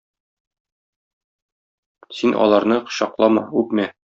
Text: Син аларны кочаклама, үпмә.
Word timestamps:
Син 2.21 2.35
аларны 2.47 2.79
кочаклама, 2.89 3.47
үпмә. 3.63 3.91